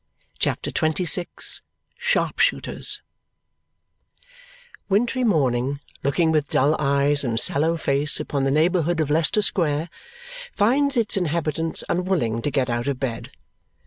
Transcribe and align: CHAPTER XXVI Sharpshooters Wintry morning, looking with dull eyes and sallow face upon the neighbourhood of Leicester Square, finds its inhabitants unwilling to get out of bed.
CHAPTER 0.39 0.71
XXVI 0.71 1.61
Sharpshooters 1.95 3.03
Wintry 4.89 5.23
morning, 5.23 5.79
looking 6.01 6.31
with 6.31 6.49
dull 6.49 6.75
eyes 6.79 7.23
and 7.23 7.39
sallow 7.39 7.77
face 7.77 8.19
upon 8.19 8.43
the 8.43 8.49
neighbourhood 8.49 8.99
of 8.99 9.11
Leicester 9.11 9.43
Square, 9.43 9.91
finds 10.53 10.97
its 10.97 11.17
inhabitants 11.17 11.83
unwilling 11.87 12.41
to 12.41 12.49
get 12.49 12.67
out 12.67 12.87
of 12.87 12.99
bed. 12.99 13.29